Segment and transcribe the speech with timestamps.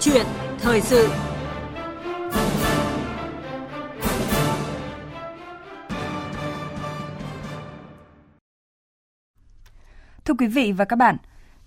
[0.00, 0.26] chuyện
[0.58, 1.08] thời sự
[10.24, 11.16] Thưa quý vị và các bạn,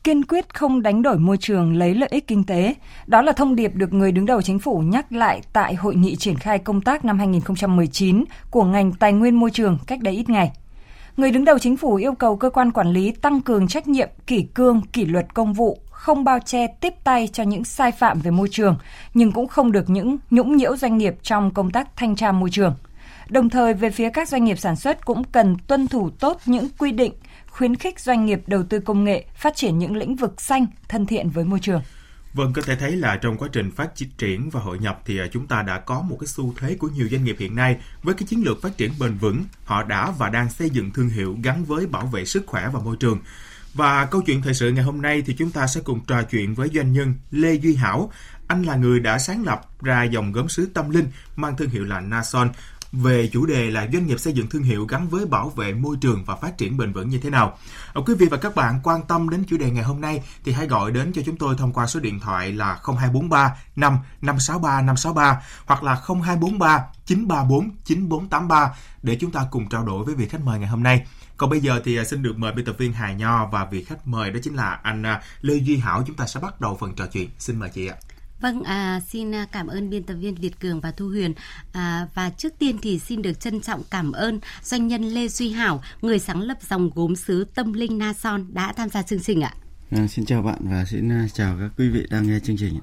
[0.04, 2.76] kiên quyết không đánh đổi môi trường lấy lợi ích kinh tế.
[3.08, 6.16] Đó là thông điệp được người đứng đầu chính phủ nhắc lại tại hội nghị
[6.16, 10.30] triển khai công tác năm 2019 của ngành tài nguyên môi trường cách đây ít
[10.30, 10.52] ngày.
[11.18, 14.10] Người đứng đầu chính phủ yêu cầu cơ quan quản lý tăng cường trách nhiệm,
[14.28, 18.20] kỷ cương, kỷ luật công vụ, không bao che tiếp tay cho những sai phạm
[18.20, 18.78] về môi trường,
[19.14, 22.50] nhưng cũng không được những nhũng nhiễu doanh nghiệp trong công tác thanh tra môi
[22.52, 22.76] trường.
[23.30, 26.68] Đồng thời về phía các doanh nghiệp sản xuất cũng cần tuân thủ tốt những
[26.78, 27.14] quy định
[27.50, 31.06] khuyến khích doanh nghiệp đầu tư công nghệ, phát triển những lĩnh vực xanh, thân
[31.06, 31.82] thiện với môi trường.
[32.34, 35.26] Vâng, có thể thấy là trong quá trình phát triển và hội nhập thì à,
[35.32, 38.16] chúng ta đã có một cái xu thế của nhiều doanh nghiệp hiện nay với
[38.16, 41.38] cái chiến lược phát triển bền vững, họ đã và đang xây dựng thương hiệu
[41.44, 43.20] gắn với bảo vệ sức khỏe và môi trường.
[43.74, 46.54] Và câu chuyện thời sự ngày hôm nay thì chúng ta sẽ cùng trò chuyện
[46.54, 48.12] với doanh nhân Lê Duy Hảo.
[48.48, 51.84] Anh là người đã sáng lập ra dòng gốm sứ tâm linh mang thương hiệu
[51.84, 52.50] là Nason
[52.92, 55.98] về chủ đề là doanh nghiệp xây dựng thương hiệu gắn với bảo vệ môi
[56.02, 57.58] trường và phát triển bền vững như thế nào.
[57.94, 60.52] Ở quý vị và các bạn quan tâm đến chủ đề ngày hôm nay thì
[60.52, 64.82] hãy gọi đến cho chúng tôi thông qua số điện thoại là 0243 5 563
[64.82, 70.42] 563 hoặc là 0243 934 9483 để chúng ta cùng trao đổi với vị khách
[70.42, 71.06] mời ngày hôm nay.
[71.38, 73.84] Còn bây giờ thì à, xin được mời biên tập viên Hà Nho và vị
[73.84, 76.04] khách mời đó chính là anh à, Lê Duy Hảo.
[76.08, 77.30] Chúng ta sẽ bắt đầu phần trò chuyện.
[77.40, 77.96] Xin mời chị ạ.
[78.42, 81.34] Vâng, à, xin à, cảm ơn biên tập viên Việt Cường và Thu Huyền.
[81.72, 85.52] À, và trước tiên thì xin được trân trọng cảm ơn doanh nhân Lê Duy
[85.52, 89.20] Hảo, người sáng lập dòng gốm sứ Tâm Linh Na Son đã tham gia chương
[89.20, 89.54] trình ạ.
[89.92, 92.80] À, xin chào bạn và xin à, chào các quý vị đang nghe chương trình.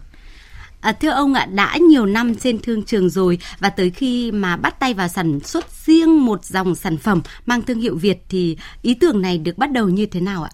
[0.81, 4.57] À, thưa ông ạ, đã nhiều năm trên thương trường rồi và tới khi mà
[4.57, 8.57] bắt tay vào sản xuất riêng một dòng sản phẩm mang thương hiệu Việt thì
[8.83, 10.51] ý tưởng này được bắt đầu như thế nào ạ?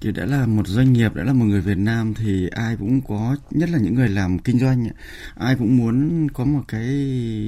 [0.00, 3.00] Thì đã là một doanh nghiệp đã là một người Việt Nam thì ai cũng
[3.00, 4.88] có nhất là những người làm kinh doanh
[5.34, 6.88] ai cũng muốn có một cái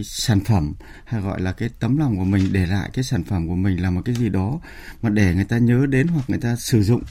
[0.05, 3.49] sản phẩm hay gọi là cái tấm lòng của mình để lại cái sản phẩm
[3.49, 4.61] của mình là một cái gì đó
[5.03, 7.03] mà để người ta nhớ đến hoặc người ta sử dụng.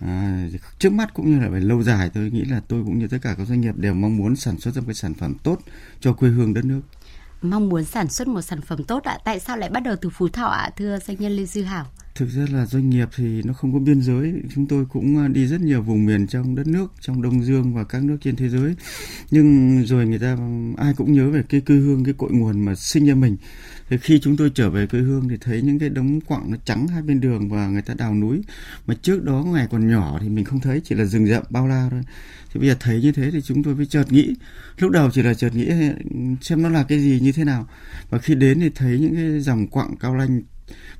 [0.00, 0.46] À,
[0.78, 3.18] trước mắt cũng như là về lâu dài tôi nghĩ là tôi cũng như tất
[3.22, 5.58] cả các doanh nghiệp đều mong muốn sản xuất ra một cái sản phẩm tốt
[6.00, 6.80] cho quê hương đất nước.
[7.42, 9.18] Mong muốn sản xuất một sản phẩm tốt ạ.
[9.24, 11.86] Tại sao lại bắt đầu từ phú thọ ạ thưa doanh nhân lê dư hảo?
[12.18, 14.32] Thực ra là doanh nghiệp thì nó không có biên giới.
[14.54, 17.74] Chúng tôi cũng à, đi rất nhiều vùng miền trong đất nước, trong đông dương
[17.74, 18.74] và các nước trên thế giới.
[19.30, 20.36] Nhưng rồi người ta,
[20.76, 23.36] ai cũng nhớ về cái quê hương, cái cội nguồn mà sinh ra mình.
[23.88, 26.56] Thì khi chúng tôi trở về quê hương thì thấy những cái đống quặng nó
[26.64, 28.42] trắng hai bên đường và người ta đào núi.
[28.86, 31.68] Mà trước đó ngày còn nhỏ thì mình không thấy, chỉ là rừng rậm bao
[31.68, 32.02] la thôi.
[32.52, 34.34] Thì bây giờ thấy như thế thì chúng tôi mới chợt nghĩ.
[34.78, 35.70] Lúc đầu chỉ là chợt nghĩ
[36.40, 37.68] xem nó là cái gì, như thế nào?
[38.10, 40.42] Và khi đến thì thấy những cái dòng quặng cao lanh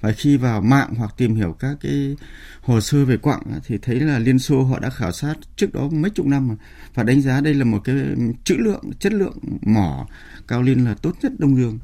[0.01, 2.17] và khi vào mạng hoặc tìm hiểu các cái
[2.61, 5.89] hồ sơ về quặng thì thấy là Liên Xô họ đã khảo sát trước đó
[5.93, 6.57] mấy chục năm
[6.95, 7.97] và đánh giá đây là một cái
[8.45, 10.07] chữ lượng, chất lượng mỏ
[10.49, 11.79] cao liên là tốt nhất Đông Dương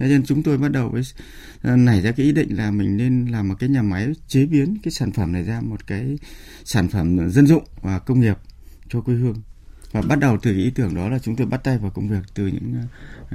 [0.00, 1.02] Thế nên chúng tôi bắt đầu với
[1.62, 4.46] ờ, nảy ra cái ý định là mình nên làm một cái nhà máy chế
[4.46, 6.18] biến cái sản phẩm này ra một cái
[6.64, 8.38] sản phẩm dân dụng và công nghiệp
[8.88, 9.42] cho quê hương
[9.92, 12.20] và bắt đầu từ ý tưởng đó là chúng tôi bắt tay vào công việc
[12.34, 12.82] từ những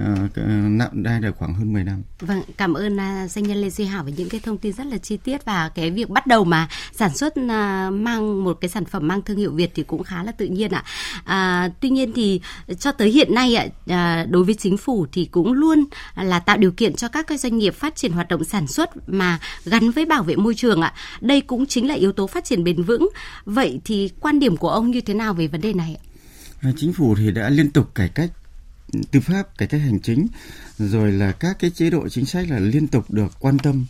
[0.01, 2.03] uh, đây là khoảng hơn 10 năm.
[2.19, 4.87] Vâng, cảm ơn uh, doanh nhân Lê Duy Hảo với những cái thông tin rất
[4.87, 8.69] là chi tiết và cái việc bắt đầu mà sản xuất uh, mang một cái
[8.69, 10.83] sản phẩm mang thương hiệu Việt thì cũng khá là tự nhiên ạ.
[11.23, 12.41] À, tuy nhiên thì
[12.79, 16.57] cho tới hiện nay ạ, uh, đối với chính phủ thì cũng luôn là tạo
[16.57, 19.91] điều kiện cho các cái doanh nghiệp phát triển hoạt động sản xuất mà gắn
[19.91, 20.93] với bảo vệ môi trường ạ.
[21.21, 23.09] Đây cũng chính là yếu tố phát triển bền vững.
[23.45, 26.14] Vậy thì quan điểm của ông như thế nào về vấn đề này ạ?
[26.65, 28.31] Ờ, chính phủ thì đã liên tục cải cách
[29.11, 30.27] tư pháp, cải cách hành chính,
[30.77, 33.85] rồi là các cái chế độ chính sách là liên tục được quan tâm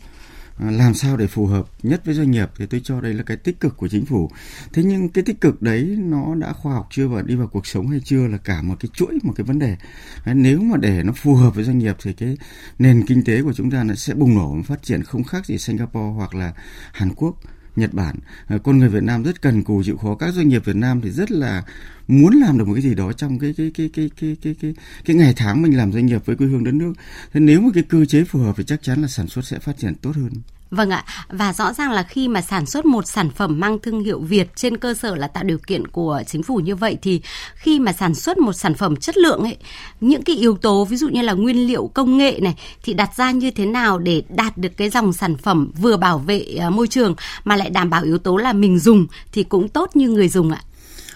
[0.57, 3.23] ờ, làm sao để phù hợp nhất với doanh nghiệp thì tôi cho đây là
[3.23, 4.31] cái tích cực của chính phủ.
[4.73, 7.67] Thế nhưng cái tích cực đấy nó đã khoa học chưa và đi vào cuộc
[7.67, 9.77] sống hay chưa là cả một cái chuỗi, một cái vấn đề.
[10.25, 12.37] Nếu mà để nó phù hợp với doanh nghiệp thì cái
[12.79, 15.57] nền kinh tế của chúng ta nó sẽ bùng nổ phát triển không khác gì
[15.57, 16.53] Singapore hoặc là
[16.91, 17.35] Hàn Quốc.
[17.75, 18.15] Nhật Bản.
[18.47, 20.15] Ờ, con người Việt Nam rất cần cù chịu khó.
[20.15, 21.63] Các doanh nghiệp Việt Nam thì rất là
[22.07, 24.73] muốn làm được một cái gì đó trong cái cái cái cái cái cái cái,
[25.05, 26.93] cái ngày tháng mình làm doanh nghiệp với quê hương đất nước.
[27.33, 29.59] Thế nếu mà cái cơ chế phù hợp thì chắc chắn là sản xuất sẽ
[29.59, 30.31] phát triển tốt hơn.
[30.71, 34.03] Vâng ạ, và rõ ràng là khi mà sản xuất một sản phẩm mang thương
[34.03, 37.21] hiệu Việt trên cơ sở là tạo điều kiện của chính phủ như vậy thì
[37.55, 39.57] khi mà sản xuất một sản phẩm chất lượng ấy,
[40.01, 43.15] những cái yếu tố ví dụ như là nguyên liệu công nghệ này thì đặt
[43.15, 46.69] ra như thế nào để đạt được cái dòng sản phẩm vừa bảo vệ à,
[46.69, 50.09] môi trường mà lại đảm bảo yếu tố là mình dùng thì cũng tốt như
[50.09, 50.61] người dùng ạ?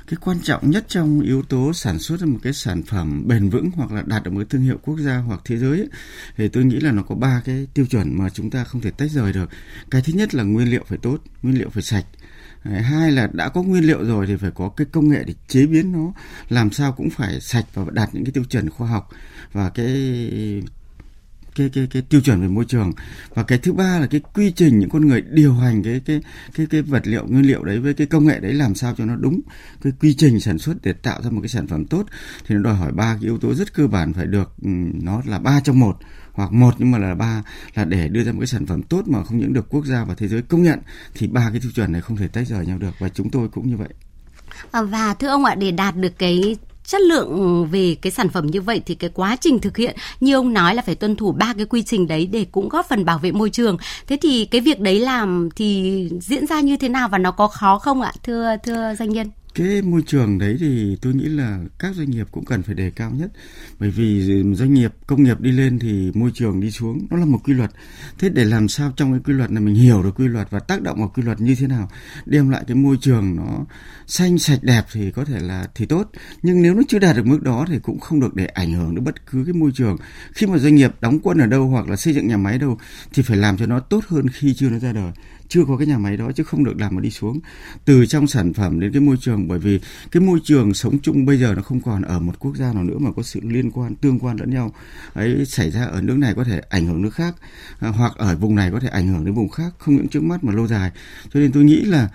[0.10, 3.72] Cái quan trọng nhất trong yếu tố sản xuất một cái sản phẩm bền vững
[3.76, 5.90] hoặc là đạt được một thương hiệu quốc gia hoặc thế giới ấy,
[6.38, 8.92] thì tôi nghĩ là nó có ba cái tiêu chuẩn mà chúng ta không thể
[8.92, 9.50] tách rời được.
[9.92, 12.06] Cái thứ nhất là nguyên liệu phải tốt nguyên liệu phải sạch.
[12.64, 15.66] Hai là đã có nguyên liệu rồi thì phải có cái công nghệ để chế
[15.66, 16.14] biến nó
[16.50, 19.10] làm sao cũng phải sạch và đạt những cái tiêu chuẩn khoa học.
[19.52, 19.88] Và cái
[21.56, 22.92] cái cái cái tiêu chuẩn về môi trường.
[23.34, 26.22] Và cái thứ ba là cái quy trình những con người điều hành cái cái
[26.54, 29.06] cái cái vật liệu, nguyên liệu đấy với cái công nghệ đấy làm sao cho
[29.06, 29.42] nó đúng
[29.82, 32.06] cái quy trình sản xuất để tạo ra một cái sản phẩm tốt
[32.48, 35.22] thì nó đòi hỏi ba cái yếu tố rất cơ bản phải được ừ, nó
[35.26, 35.98] là ba trong một.
[36.32, 37.44] Hoặc một nhưng mà là ba
[37.76, 40.04] là để đưa ra một cái sản phẩm tốt mà không những được quốc gia
[40.06, 40.80] và thế giới công nhận
[41.14, 42.96] thì ba cái tiêu chuẩn này không thể tách rời nhau được.
[43.00, 43.90] Và chúng tôi cũng như vậy.
[44.72, 46.56] Và thưa ông ạ, để đạt được cái
[46.90, 49.96] chất lượng ừ, về cái sản phẩm như vậy thì cái quá trình thực hiện,
[50.20, 52.90] như ông nói là phải tuân thủ ba cái quy trình đấy để cũng góp
[52.90, 53.78] phần bảo vệ môi trường.
[54.08, 57.48] Thế thì cái việc đấy làm thì diễn ra như thế nào và nó có
[57.48, 59.28] khó không ạ, thưa thưa doanh nhân?
[59.60, 62.90] Cái môi trường đấy thì tôi nghĩ là các doanh nghiệp cũng cần phải đề
[62.90, 63.32] cao nhất.
[63.80, 67.26] Bởi vì doanh nghiệp, công nghiệp đi lên thì môi trường đi xuống, nó là
[67.26, 67.72] một quy luật.
[68.20, 70.60] Thế để làm sao trong cái quy luật này mình hiểu được quy luật và
[70.60, 71.90] tác động vào quy luật như thế nào,
[72.26, 73.66] đem lại cái môi trường nó
[74.08, 76.12] xanh, sạch, đẹp thì có thể là, thì tốt.
[76.42, 78.96] Nhưng nếu nó chưa đạt được mức đó thì cũng không được để ảnh hưởng
[78.96, 79.98] đến bất cứ cái môi trường.
[80.34, 82.78] Khi mà doanh nghiệp đóng quân ở đâu hoặc là xây dựng nhà máy đâu
[83.14, 85.12] thì phải làm cho nó tốt hơn khi chưa nó ra đời
[85.50, 87.40] chưa có cái nhà máy đó chứ không được làm mà đi xuống.
[87.86, 89.80] Từ trong sản phẩm đến cái môi trường, bởi vì
[90.12, 92.84] cái môi trường sống chung bây giờ nó không còn ở một quốc gia nào
[92.84, 94.74] nữa mà có sự liên quan, tương quan lẫn nhau.
[95.14, 97.36] Ấy, xảy ra ở nước này có thể ảnh hưởng nước khác
[97.80, 100.24] à, hoặc ở vùng này có thể ảnh hưởng đến vùng khác, không những trước
[100.24, 100.92] mắt mà lâu dài.
[101.34, 102.10] Cho nên tôi nghĩ là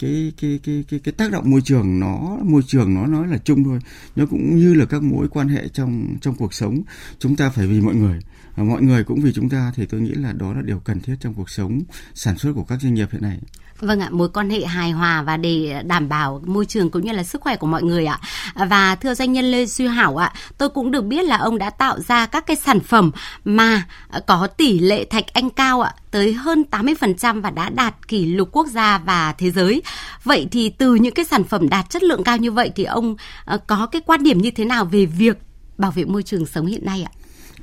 [0.00, 3.38] cái cái cái cái cái tác động môi trường nó, môi trường nó nói là
[3.38, 3.78] chung thôi.
[4.16, 6.82] Nó cũng như là các mối quan hệ trong trong cuộc sống.
[7.18, 8.18] Chúng ta phải vì mọi người.
[8.54, 11.00] Và mọi người cũng vì chúng ta thì tôi nghĩ là đó là điều cần
[11.00, 11.80] thiết trong cuộc sống,
[12.14, 13.38] sản xuất của các doanh nghiệp hiện nay.
[13.80, 17.12] Vâng ạ, mối quan hệ hài hòa và để đảm bảo môi trường cũng như
[17.12, 18.20] là sức khỏe của mọi người ạ.
[18.54, 21.70] Và thưa doanh nhân Lê Duy Hảo ạ, tôi cũng được biết là ông đã
[21.70, 23.10] tạo ra các cái sản phẩm
[23.44, 23.82] mà
[24.26, 28.48] có tỷ lệ thạch anh cao ạ, tới hơn 80% và đã đạt kỷ lục
[28.52, 29.82] quốc gia và thế giới.
[30.24, 33.16] Vậy thì từ những cái sản phẩm đạt chất lượng cao như vậy thì ông
[33.44, 35.38] ờ, có cái quan điểm như thế nào về việc
[35.78, 37.12] bảo vệ môi trường sống hiện nay ạ?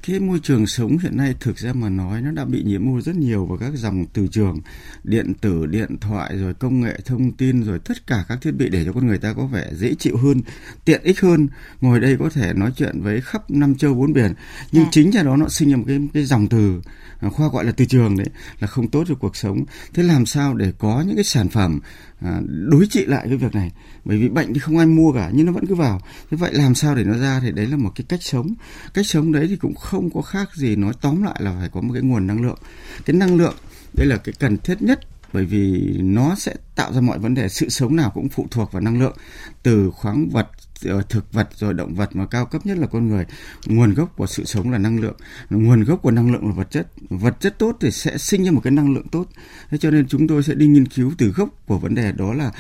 [0.04, 3.02] Cái môi trường sống hiện nay thực ra mà nói nó đã bị nhiễm ô
[3.02, 4.60] rất nhiều vào các dòng từ trường
[5.04, 8.70] điện tử điện thoại rồi công nghệ thông tin rồi tất cả các thiết bị
[8.70, 10.42] để cho con người ta có vẻ dễ chịu hơn
[10.86, 11.48] tiện ích hơn
[11.82, 14.34] ngồi đây có thể nói chuyện với khắp năm châu bốn biển.
[14.72, 14.90] Nhưng à.
[14.92, 16.82] chính ra đó nó sinh ra một cái cái dòng từ
[17.20, 18.28] à, khoa gọi là từ trường đấy
[18.60, 19.66] là không tốt cho cuộc sống.
[19.94, 21.80] Thế làm sao để có những cái sản phẩm
[22.22, 23.72] à, đối trị lại cái việc này?
[24.06, 26.02] Bởi vì bệnh thì không ai mua cả nhưng nó vẫn cứ vào.
[26.32, 28.54] Thế vậy làm sao để nó ra thì đấy là một cái cách sống.
[28.94, 31.70] Cách sống đấy thì cũng không không có khác gì, nói tóm lại là phải
[31.70, 32.58] có một cái nguồn năng lượng.
[33.06, 33.56] Cái năng lượng,
[33.94, 35.00] đây là cái cần thiết nhất,
[35.34, 38.72] bởi vì nó sẽ tạo ra mọi vấn đề, sự sống nào cũng phụ thuộc
[38.72, 39.18] vào năng lượng.
[39.64, 40.48] Từ khoáng vật
[40.86, 43.26] ờ, thực vật rồi động vật mà cao cấp nhất là con người,
[43.66, 45.16] nguồn gốc của sự sống là năng lượng.
[45.50, 46.88] Nguồn gốc của năng lượng là vật chất.
[47.10, 49.26] Vật chất tốt thì sẽ sinh ra một cái năng lượng tốt.
[49.70, 52.34] Thế cho nên chúng tôi sẽ đi nghiên cứu từ gốc của vấn đề, đó
[52.34, 52.52] là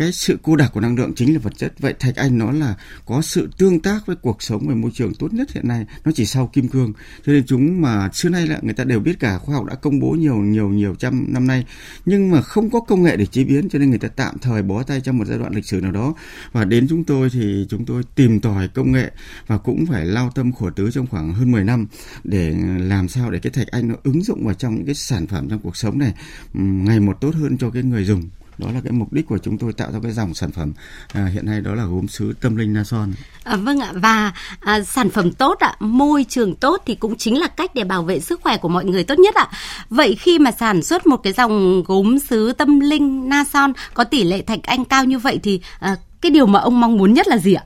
[0.00, 1.72] cái sự cô đặc của năng lượng chính là vật chất.
[1.78, 2.74] Vậy thạch anh nó là
[3.06, 6.12] có sự tương tác với cuộc sống và môi trường tốt nhất hiện nay, nó
[6.14, 6.92] chỉ sau kim cương.
[7.26, 9.74] Cho nên chúng mà xưa nay là người ta đều biết cả khoa học đã
[9.74, 11.66] công bố nhiều nhiều nhiều trăm năm nay.
[12.06, 14.62] Nhưng mà không có công nghệ để chế biến, cho nên người ta tạm thời
[14.62, 16.14] bó tay trong một giai đoạn lịch sử nào đó.
[16.52, 19.10] Và đến chúng tôi thì chúng tôi tìm tòi công nghệ
[19.46, 21.86] và cũng phải lao tâm khổ tứ trong khoảng hơn 10 năm
[22.24, 25.26] để làm sao để cái thạch anh nó ứng dụng vào trong những cái sản
[25.26, 26.14] phẩm trong cuộc sống này
[26.52, 28.22] ngày một tốt hơn cho cái người dùng
[28.60, 30.72] đó là cái mục đích của chúng tôi tạo ra cái dòng sản phẩm.
[31.12, 33.12] À, hiện nay đó là gốm sứ tâm linh na son.
[33.44, 33.92] À, vâng ạ.
[33.94, 37.84] Và à, sản phẩm tốt ạ môi trường tốt thì cũng chính là cách để
[37.84, 39.48] bảo vệ sức khỏe của mọi người tốt nhất ạ.
[39.90, 44.04] Vậy khi mà sản xuất một cái dòng gốm sứ tâm linh na son có
[44.04, 47.14] tỷ lệ thạch anh cao như vậy thì à, cái điều mà ông mong muốn
[47.14, 47.64] nhất là gì ạ?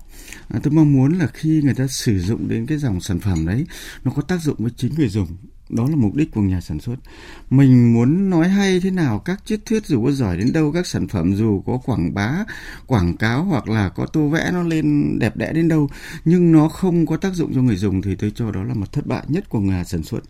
[0.48, 3.46] À, tôi mong muốn là khi người ta sử dụng đến cái dòng sản phẩm
[3.46, 3.66] đấy
[4.04, 5.28] nó có tác dụng với chính người dùng
[5.68, 6.96] đó là mục đích của nhà sản xuất.
[7.50, 10.86] Mình muốn nói hay thế nào các triết thuyết dù có giỏi đến đâu các
[10.86, 12.44] sản phẩm dù có quảng bá
[12.86, 15.88] quảng cáo hoặc là có tô vẽ nó lên đẹp đẽ đến đâu
[16.24, 18.92] nhưng nó không có tác dụng cho người dùng thì tôi cho đó là một
[18.92, 20.20] thất bại nhất của nhà sản xuất.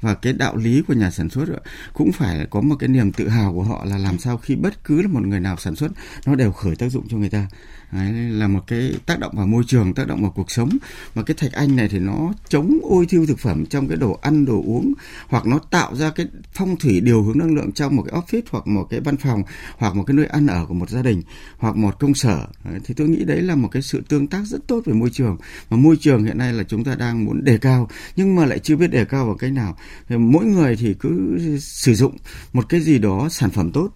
[0.00, 1.44] Và cái đạo lý của nhà sản xuất
[1.92, 4.84] cũng phải có một cái niềm tự hào của họ là làm sao khi bất
[4.84, 5.92] cứ là một người nào sản xuất
[6.26, 7.46] nó đều khởi tác dụng cho người ta.
[7.92, 10.68] Đấy, là một cái tác động vào môi trường tác động vào cuộc sống.
[11.14, 14.18] Mà cái thạch anh này thì nó chống ôi thiêu thực phẩm trong cái đồ
[14.22, 14.94] ăn đồ uống uống
[15.28, 18.42] hoặc nó tạo ra cái phong thủy điều hướng năng lượng trong một cái office
[18.50, 19.42] hoặc một cái văn phòng
[19.78, 21.22] hoặc một cái nơi ăn ở của một gia đình
[21.58, 22.46] hoặc một công sở.
[22.84, 25.36] Thì tôi nghĩ đấy là một cái sự tương tác rất tốt về môi trường.
[25.70, 28.58] Mà môi trường hiện nay là chúng ta đang muốn đề cao nhưng mà lại
[28.58, 29.76] chưa biết đề cao bằng cách nào.
[30.08, 32.16] Mỗi người thì cứ sử dụng
[32.52, 33.88] một cái gì đó sản phẩm tốt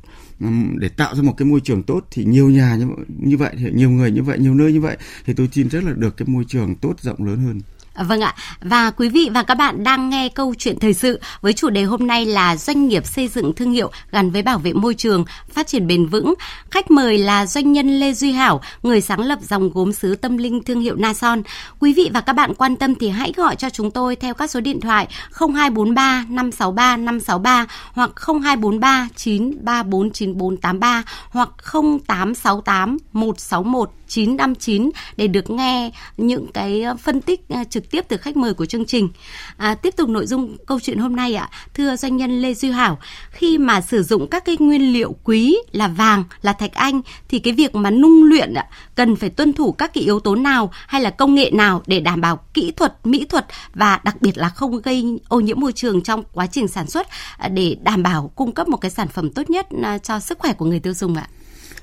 [0.74, 2.06] để tạo ra một cái môi trường tốt.
[2.10, 4.96] Thì nhiều nhà như, như vậy thì nhiều người như vậy nhiều nơi như vậy
[5.26, 7.60] thì tôi tin rất là được cái môi trường tốt rộng lớn hơn.
[7.98, 11.52] Vâng ạ, và quý vị và các bạn đang nghe câu chuyện thời sự với
[11.52, 14.72] chủ đề hôm nay là doanh nghiệp xây dựng thương hiệu gắn với bảo vệ
[14.72, 16.34] môi trường, phát triển bền vững.
[16.70, 20.36] Khách mời là doanh nhân Lê Duy Hảo, người sáng lập dòng gốm sứ tâm
[20.36, 21.42] linh thương hiệu Nason.
[21.80, 24.50] Quý vị và các bạn quan tâm thì hãy gọi cho chúng tôi theo các
[24.50, 35.26] số điện thoại 0243 563 563 hoặc 0243 934 9483 hoặc 0868 161 959 để
[35.26, 38.86] được nghe những cái ờ, phân tích ờ, trực tiếp từ khách mời của chương
[38.86, 39.08] trình.
[39.56, 42.70] À, tiếp tục nội dung câu chuyện hôm nay ạ, thưa doanh nhân Lê Duy
[42.70, 42.98] Hảo,
[43.30, 47.38] khi mà sử dụng các cái nguyên liệu quý là vàng, là thạch anh thì
[47.38, 50.70] cái việc mà nung luyện ạ, cần phải tuân thủ các cái yếu tố nào
[50.86, 54.38] hay là công nghệ nào để đảm bảo kỹ thuật, mỹ thuật và đặc biệt
[54.38, 57.06] là không gây ô nhiễm môi trường trong quá trình sản xuất
[57.38, 60.38] à, để đảm bảo cung cấp một cái sản phẩm tốt nhất à, cho sức
[60.38, 61.28] khỏe của người tiêu dùng ạ?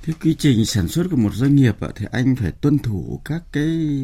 [0.06, 3.22] Cái quy trình sản xuất của một doanh nghiệp ạ, thì anh phải tuân thủ
[3.26, 4.02] các cái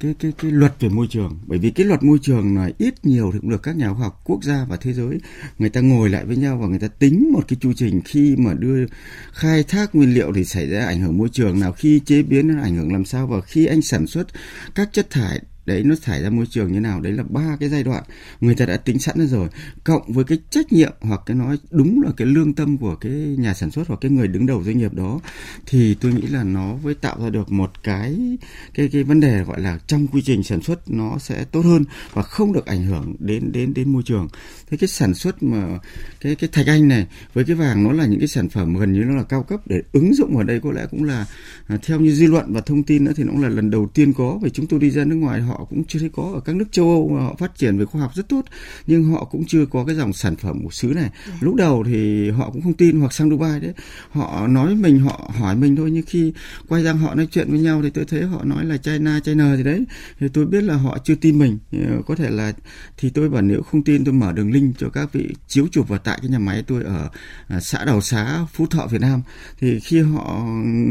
[0.00, 1.38] cái cái cái luật về môi trường.
[1.46, 4.02] Bởi vì cái luật môi trường là ít nhiều thì cũng được các nhà khoa
[4.02, 5.18] học quốc gia và thế giới,
[5.58, 8.36] người ta ngồi lại với nhau và người ta tính một cái chu trình khi
[8.36, 8.86] mà đưa,
[9.32, 11.60] khai thác nguyên liệu thì xảy ra ảnh hưởng môi trường.
[11.60, 13.26] Nào, khi chế biến nó ảnh hưởng làm sao?
[13.26, 14.26] Và khi anh sản xuất
[14.74, 17.68] các chất thải đấy nó thải ra môi trường như nào, đấy là ba cái
[17.68, 18.04] giai đoạn
[18.40, 19.48] người ta đã tính sẵn ra rồi.
[19.84, 23.12] Cộng với cái trách nhiệm hoặc cái nói đúng là cái lương tâm của cái
[23.12, 25.20] nhà sản xuất hoặc cái người đứng đầu doanh nghiệp đó,
[25.66, 28.38] thì tôi nghĩ là nó mới tạo ra được một cái
[28.74, 31.84] cái cái vấn đề gọi là trong quy trình sản xuất nó sẽ tốt hơn
[32.12, 34.28] và không được ảnh hưởng đến đến đến môi trường.
[34.70, 35.78] Thế cái sản xuất mà,
[36.20, 38.92] cái cái thạch anh này với cái vàng nó là những cái sản phẩm gần
[38.92, 41.26] như nó là cao cấp để ứng dụng ở đây có lẽ cũng là
[41.66, 43.90] à, theo như dư luận và thông tin nữa thì nó cũng là lần đầu
[43.94, 44.38] tiên có.
[44.42, 46.72] Vì chúng tôi đi ra nước ngoài họ cũng chưa thấy có ở các nước
[46.72, 48.42] châu Âu mà họ phát triển về khoa học rất tốt
[48.86, 51.12] nhưng họ cũng chưa có cái dòng sản phẩm của xứ này yeah.
[51.26, 51.34] Dạ.
[51.40, 53.72] lúc đầu thì họ cũng không tin hoặc sang Dubai đấy
[54.10, 56.32] họ nói mình họ hỏi mình thôi nhưng khi
[56.68, 59.56] quay ra họ nói chuyện với nhau thì tôi thấy họ nói là China China
[59.56, 59.84] gì đấy
[60.20, 61.58] thì tôi biết là họ chưa tin mình
[62.06, 62.52] có thể là
[62.96, 65.88] thì tôi bảo nếu không tin tôi mở đường link cho các vị chiếu chụp
[65.88, 67.10] vào tại cái nhà máy tôi ở
[67.48, 69.22] à, xã Đào Xá Phú Thọ Việt Nam
[69.60, 70.46] thì khi họ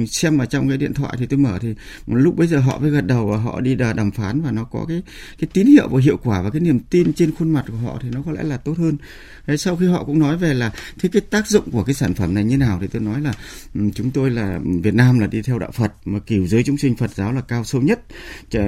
[0.07, 1.75] xem vào trong cái điện thoại thì tôi mở thì
[2.07, 4.85] lúc bây giờ họ mới gật đầu và họ đi đàm phán và nó có
[4.87, 5.01] cái
[5.39, 7.99] cái tín hiệu và hiệu quả và cái niềm tin trên khuôn mặt của họ
[8.01, 8.97] thì nó có lẽ là tốt hơn.
[9.47, 12.13] Đấy, sau khi họ cũng nói về là thế cái tác dụng của cái sản
[12.13, 13.33] phẩm này như nào thì tôi nói là
[13.75, 16.77] ừ, chúng tôi là Việt Nam là đi theo đạo Phật mà kiểu giới chúng
[16.77, 17.99] sinh Phật giáo là cao sâu nhất.
[18.51, 18.59] Ừ,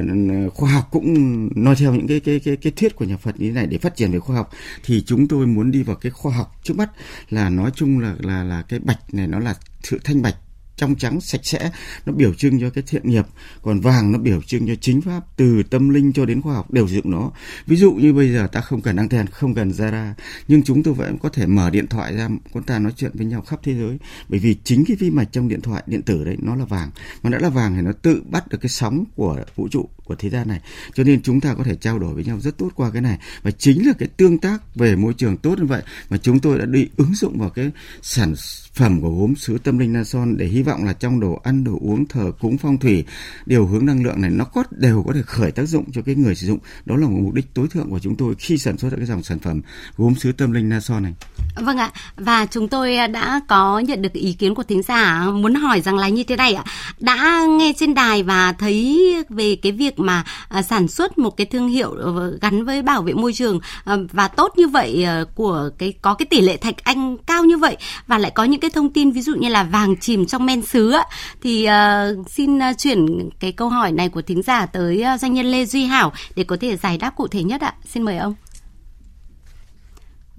[0.54, 3.48] khoa học cũng nói theo những cái cái cái cái thuyết của nhà Phật như
[3.48, 4.50] thế này để phát triển về khoa học
[4.84, 6.90] thì chúng tôi muốn đi vào cái khoa học trước mắt
[7.30, 10.36] là nói chung là là là cái bạch này nó là sự thanh bạch
[10.82, 11.72] trong trắng, sạch sẽ,
[12.06, 13.26] nó biểu trưng cho cái thiện nghiệp.
[13.62, 16.72] Còn vàng nó biểu trưng cho chính pháp, từ tâm linh cho đến khoa học
[16.72, 17.32] đều sử dụng nó.
[17.68, 20.16] Ví dụ như bây giờ ta không cần anten không cần ra
[20.48, 23.26] nhưng chúng tôi vẫn có thể mở điện thoại ra chúng ta nói chuyện với
[23.26, 23.98] nhau khắp thế giới.
[24.30, 26.92] Bởi vì chính cái vi mạch trong điện thoại, điện tử đấy, nó là vàng.
[27.24, 30.16] Mà đã là vàng thì nó tự bắt được cái sóng của vũ trụ, của
[30.16, 30.62] thế gian này.
[30.94, 33.20] Cho nên chúng ta có thể trao đổi với nhau rất tốt qua cái này.
[33.42, 36.60] Và chính là cái tương tác về môi trường tốt như vậy mà chúng tôi
[36.60, 37.72] đã đi ứng dụng vào cái
[38.02, 38.36] sản
[38.74, 41.64] phẩm của gốm sứ tâm linh Na Son để hy vọng là trong đồ ăn
[41.64, 43.06] đồ uống thờ cúng phong thủy
[43.46, 46.16] điều hướng năng lượng này nó có đều có thể khởi tác dụng cho cái
[46.16, 48.78] người sử dụng đó là một mục đích tối thượng của chúng tôi khi sản
[48.78, 49.62] xuất cái dòng sản phẩm
[49.98, 51.14] gốm sứ tâm linh Na Son này
[51.56, 55.56] Vâng ạ, và chúng tôi đã có nhận được ý kiến của thính giả muốn
[55.56, 56.64] hỏi rằng là như thế này ạ.
[57.00, 61.46] Đã nghe trên đài và thấy về cái việc mà à, sản xuất một cái
[61.46, 65.26] thương hiệu ờ, gắn với bảo vệ môi trường ờ, và tốt như vậy ờ,
[65.36, 68.61] của cái có cái tỷ lệ thạch anh cao như vậy và lại có những
[68.62, 70.94] cái thông tin ví dụ như là vàng chìm trong men sứ
[71.42, 75.34] thì uh, xin uh, chuyển cái câu hỏi này của thính giả tới uh, doanh
[75.34, 77.74] nhân Lê Duy Hảo để có thể giải đáp cụ thể nhất ạ.
[77.86, 78.36] Xin mời ông.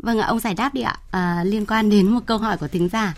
[0.03, 2.69] Vâng ạ, ông giải đáp đi ạ, à, liên quan đến một câu hỏi của
[2.69, 3.15] thính giả.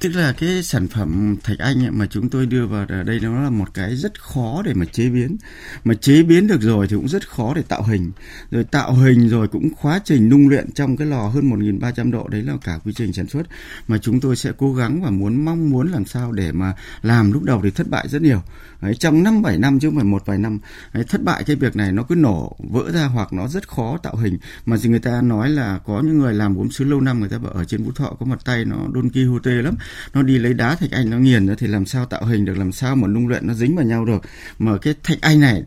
[0.00, 3.20] Tức là cái sản phẩm thạch anh ấy mà chúng tôi đưa vào ở đây
[3.22, 5.36] nó là một cái rất khó để mà chế biến.
[5.84, 8.12] Mà chế biến được rồi thì cũng rất khó để tạo hình.
[8.50, 12.28] Rồi tạo hình rồi cũng quá trình nung luyện trong cái lò hơn 1.300 độ
[12.28, 13.42] đấy là cả quy trình sản xuất
[13.88, 17.32] mà chúng tôi sẽ cố gắng và muốn mong muốn làm sao để mà làm
[17.32, 18.42] lúc đầu thì thất bại rất nhiều.
[18.80, 20.58] Đấy, trong năm bảy năm chứ không phải một vài năm
[20.92, 23.98] đấy, thất bại cái việc này nó cứ nổ vỡ ra hoặc nó rất khó
[24.02, 27.20] tạo hình mà người ta nói là có những người làm gốm sứ lâu năm
[27.20, 29.50] người ta bảo ở trên vũ thọ có một tay nó đôn ki hô tê
[29.50, 29.74] lắm
[30.14, 32.72] nó đi lấy đá thạch anh nó nghiền thì làm sao tạo hình được, làm
[32.72, 34.22] sao mà nung luyện nó dính vào nhau được.
[34.58, 35.62] Mà cái thạch anh này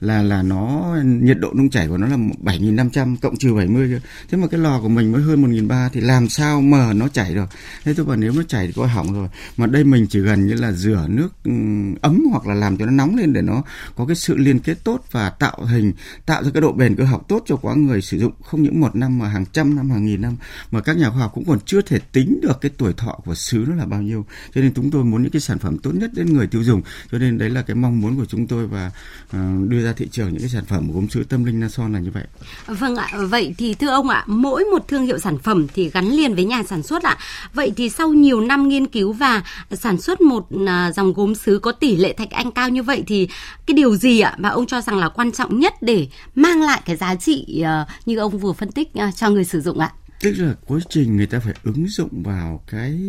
[0.00, 4.38] là là nó, nhiệt độ nung chảy của nó là 7.500 cộng trừ 70 thế
[4.38, 7.46] mà cái lò của mình mới hơn 1.300 thì làm sao mà nó chảy được?
[7.84, 9.28] Thế tôi bảo nếu nó chảy thì coi hỏng rồi.
[9.56, 11.52] Mà đây mình chỉ gần như là rửa nước ừ,
[12.00, 13.62] ấm hoặc là làm cho nó nóng lên để nó
[13.96, 15.92] có cái sự liên kết tốt và tạo hình,
[16.26, 18.32] tạo ra cái độ bền cơ học tốt cho quá người sử dụng.
[18.42, 20.36] Không những một năm mà hàng trăm năm, hàng nghìn năm.
[20.70, 23.34] Mà các nhà khoa học cũng còn chưa thể tính được cái tuổi thọ của
[23.42, 24.26] sứ nó là bao nhiêu.
[24.54, 26.82] Cho nên chúng tôi muốn những cái sản phẩm tốt nhất đến người tiêu dùng.
[27.12, 28.90] Cho nên đấy là cái mong muốn của chúng tôi và
[29.36, 31.98] uh, đưa ra thị trường những cái sản phẩm gốm sứ tâm linh nason là
[31.98, 32.24] như vậy.
[32.66, 33.08] Vâng ạ.
[33.28, 36.44] Vậy thì thưa ông ạ mỗi một thương hiệu sản phẩm thì gắn liền với
[36.44, 37.18] nhà sản xuất ạ.
[37.54, 41.58] Vậy thì sau nhiều năm nghiên cứu và sản xuất một à, dòng gốm sứ
[41.58, 43.28] có tỷ lệ thạch anh cao như vậy thì
[43.66, 46.82] cái điều gì ạ mà ông cho rằng là quan trọng nhất để mang lại
[46.84, 49.92] cái giá trị ờ, như ông vừa phân tích ờ, cho người sử dụng ạ?
[50.22, 53.00] Tức là quá trình người ta phải ứng dụng vào cái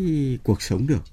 [0.43, 1.03] cuộc sống được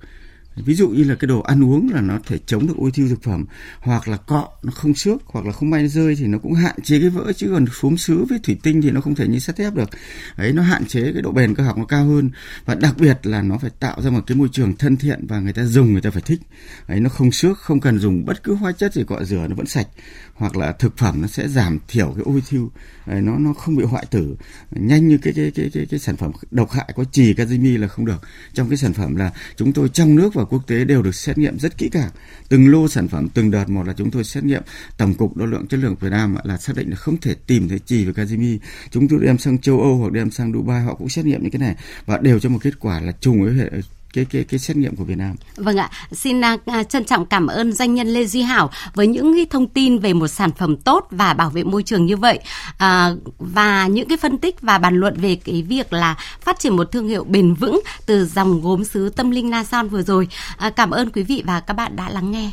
[0.57, 3.09] ví dụ như là cái đồ ăn uống là nó thể chống được ôi thiêu
[3.09, 3.45] thực phẩm
[3.81, 6.75] hoặc là cọ nó không xước hoặc là không may rơi thì nó cũng hạn
[6.83, 9.39] chế cái vỡ chứ còn phốm sứ với thủy tinh thì nó không thể như
[9.39, 9.91] sắt thép được.
[10.37, 12.31] Ấy nó hạn chế cái độ bền cơ học nó cao hơn.
[12.65, 15.41] Và đặc biệt là nó phải tạo ra một cái môi trường thân thiện và
[15.41, 16.41] người ta dùng người ta phải thích.
[16.87, 19.55] Ấy nó không xước không cần dùng bất cứ hóa chất gì cọ rửa nó
[19.55, 19.87] vẫn sạch.
[20.35, 22.71] Hoặc là thực phẩm nó sẽ giảm thiểu cái ôi thiêu.
[23.07, 24.37] Ấy, nó nó không bị hoại tử.
[24.71, 27.89] Nhanh như cái cái cái cái, cái sản phẩm độc hại có trì kazimi là
[27.89, 28.21] không được.
[28.55, 31.39] Trong cái sản phẩm là chúng tôi trong nước và quốc tế đều được xét
[31.39, 32.11] nghiệm rất kỹ càng.
[32.49, 34.63] Từng lô sản phẩm, từng đợt, một là chúng tôi xét nghiệm.
[34.97, 37.69] Tổng cục đo lượng chất lượng Việt Nam là xác định là không thể tìm
[37.69, 38.59] thấy trì và kazimi.
[38.91, 41.51] Chúng tôi đem sang châu Âu hoặc đem sang Dubai, họ cũng xét nghiệm những
[41.51, 43.71] cái này và đều cho một kết quả là trùng với hệ
[44.13, 45.37] cái cái cái xét nghiệm của Việt Nam.
[45.57, 49.35] Vâng ạ, xin uh, trân trọng cảm ơn doanh nhân Lê Duy Hảo với những
[49.37, 52.39] cái thông tin về một sản phẩm tốt và bảo vệ môi trường như vậy
[52.79, 56.77] à, và những cái phân tích và bàn luận về cái việc là phát triển
[56.77, 60.29] một thương hiệu bền vững từ dòng gốm sứ tâm linh Na Son vừa rồi.
[60.57, 62.51] À, cảm ơn quý vị và các bạn đã lắng nghe.